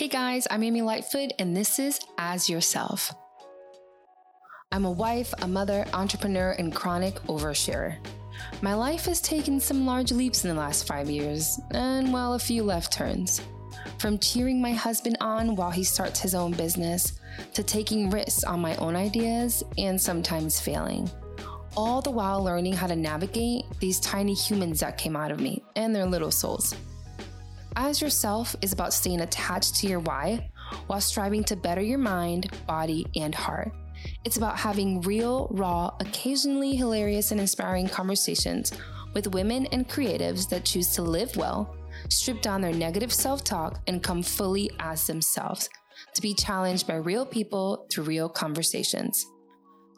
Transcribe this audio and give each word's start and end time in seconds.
Hey 0.00 0.08
guys, 0.08 0.46
I'm 0.50 0.62
Amy 0.62 0.80
Lightfoot, 0.80 1.34
and 1.38 1.54
this 1.54 1.78
is 1.78 2.00
As 2.16 2.48
Yourself. 2.48 3.12
I'm 4.72 4.86
a 4.86 4.90
wife, 4.90 5.34
a 5.42 5.46
mother, 5.46 5.84
entrepreneur, 5.92 6.52
and 6.52 6.74
chronic 6.74 7.16
oversharer. 7.26 7.98
My 8.62 8.72
life 8.72 9.04
has 9.04 9.20
taken 9.20 9.60
some 9.60 9.84
large 9.84 10.10
leaps 10.10 10.42
in 10.42 10.48
the 10.48 10.58
last 10.58 10.86
five 10.86 11.10
years, 11.10 11.60
and 11.72 12.14
well, 12.14 12.32
a 12.32 12.38
few 12.38 12.62
left 12.62 12.94
turns. 12.94 13.42
From 13.98 14.18
cheering 14.18 14.58
my 14.58 14.72
husband 14.72 15.18
on 15.20 15.54
while 15.54 15.70
he 15.70 15.84
starts 15.84 16.18
his 16.18 16.34
own 16.34 16.52
business, 16.52 17.20
to 17.52 17.62
taking 17.62 18.08
risks 18.08 18.42
on 18.42 18.58
my 18.58 18.76
own 18.76 18.96
ideas 18.96 19.62
and 19.76 20.00
sometimes 20.00 20.58
failing. 20.58 21.10
All 21.76 22.00
the 22.00 22.10
while 22.10 22.42
learning 22.42 22.72
how 22.72 22.86
to 22.86 22.96
navigate 22.96 23.64
these 23.80 24.00
tiny 24.00 24.32
humans 24.32 24.80
that 24.80 24.96
came 24.96 25.14
out 25.14 25.30
of 25.30 25.40
me 25.40 25.62
and 25.76 25.94
their 25.94 26.06
little 26.06 26.30
souls. 26.30 26.74
As 27.76 28.00
yourself 28.00 28.56
is 28.62 28.72
about 28.72 28.92
staying 28.92 29.20
attached 29.20 29.76
to 29.76 29.86
your 29.86 30.00
why 30.00 30.50
while 30.86 31.00
striving 31.00 31.44
to 31.44 31.56
better 31.56 31.80
your 31.80 31.98
mind, 31.98 32.50
body, 32.66 33.06
and 33.14 33.34
heart. 33.34 33.72
It's 34.24 34.36
about 34.36 34.58
having 34.58 35.00
real, 35.02 35.48
raw, 35.50 35.92
occasionally 36.00 36.74
hilarious, 36.74 37.30
and 37.30 37.40
inspiring 37.40 37.88
conversations 37.88 38.72
with 39.14 39.34
women 39.34 39.66
and 39.66 39.88
creatives 39.88 40.48
that 40.48 40.64
choose 40.64 40.88
to 40.94 41.02
live 41.02 41.36
well, 41.36 41.76
strip 42.08 42.42
down 42.42 42.60
their 42.60 42.72
negative 42.72 43.12
self 43.12 43.44
talk, 43.44 43.80
and 43.86 44.02
come 44.02 44.22
fully 44.22 44.70
as 44.80 45.06
themselves 45.06 45.68
to 46.14 46.22
be 46.22 46.34
challenged 46.34 46.86
by 46.86 46.96
real 46.96 47.26
people 47.26 47.86
through 47.92 48.04
real 48.04 48.28
conversations. 48.28 49.26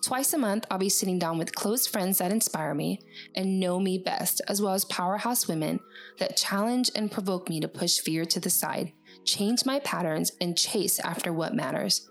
Twice 0.02 0.32
a 0.32 0.38
month, 0.38 0.66
I'll 0.68 0.78
be 0.78 0.88
sitting 0.88 1.20
down 1.20 1.38
with 1.38 1.54
close 1.54 1.86
friends 1.86 2.18
that 2.18 2.32
inspire 2.32 2.74
me 2.74 2.98
and 3.36 3.60
know 3.60 3.78
me 3.78 3.98
best, 3.98 4.40
as 4.48 4.60
well 4.60 4.74
as 4.74 4.84
powerhouse 4.86 5.46
women 5.46 5.78
that 6.18 6.36
challenge 6.36 6.90
and 6.96 7.10
provoke 7.10 7.48
me 7.48 7.60
to 7.60 7.68
push 7.68 8.00
fear 8.00 8.24
to 8.24 8.40
the 8.40 8.50
side, 8.50 8.92
change 9.24 9.64
my 9.64 9.78
patterns, 9.78 10.32
and 10.40 10.58
chase 10.58 10.98
after 10.98 11.32
what 11.32 11.54
matters. 11.54 12.10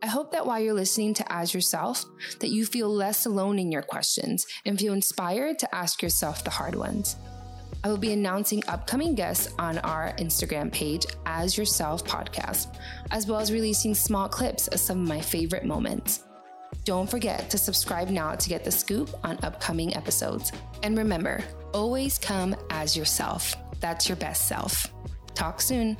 I 0.00 0.06
hope 0.06 0.30
that 0.30 0.46
while 0.46 0.60
you're 0.60 0.74
listening 0.74 1.12
to 1.14 1.32
As 1.32 1.52
Yourself, 1.52 2.04
that 2.38 2.50
you 2.50 2.64
feel 2.64 2.88
less 2.88 3.26
alone 3.26 3.58
in 3.58 3.72
your 3.72 3.82
questions 3.82 4.46
and 4.64 4.78
feel 4.78 4.92
inspired 4.92 5.58
to 5.58 5.74
ask 5.74 6.02
yourself 6.02 6.44
the 6.44 6.50
hard 6.50 6.76
ones. 6.76 7.16
I 7.82 7.88
will 7.88 7.98
be 7.98 8.12
announcing 8.12 8.62
upcoming 8.68 9.16
guests 9.16 9.52
on 9.58 9.78
our 9.78 10.14
Instagram 10.18 10.70
page, 10.70 11.04
As 11.26 11.58
Yourself 11.58 12.04
Podcast, 12.04 12.76
as 13.10 13.26
well 13.26 13.40
as 13.40 13.50
releasing 13.50 13.92
small 13.92 14.28
clips 14.28 14.68
of 14.68 14.78
some 14.78 15.02
of 15.02 15.08
my 15.08 15.20
favorite 15.20 15.64
moments. 15.64 16.22
Don't 16.84 17.08
forget 17.10 17.48
to 17.48 17.56
subscribe 17.56 18.10
now 18.10 18.34
to 18.34 18.48
get 18.48 18.62
the 18.62 18.70
scoop 18.70 19.08
on 19.24 19.38
upcoming 19.42 19.96
episodes. 19.96 20.52
And 20.82 20.98
remember, 20.98 21.42
always 21.72 22.18
come 22.18 22.54
as 22.68 22.94
yourself. 22.94 23.56
That's 23.80 24.06
your 24.06 24.16
best 24.16 24.46
self. 24.46 24.92
Talk 25.34 25.62
soon. 25.62 25.96